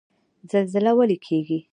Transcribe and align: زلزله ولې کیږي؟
زلزله 0.51 0.91
ولې 0.97 1.17
کیږي؟ 1.25 1.59